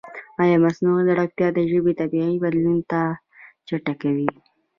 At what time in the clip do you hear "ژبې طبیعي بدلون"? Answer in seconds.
1.71-2.77